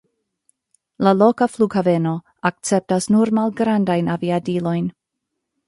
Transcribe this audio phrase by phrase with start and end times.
[1.07, 2.15] La loka flughaveno
[2.51, 4.93] akceptas nur malgrandajn aviadilojn.